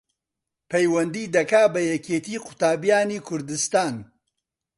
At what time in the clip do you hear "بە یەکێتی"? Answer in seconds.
1.73-2.41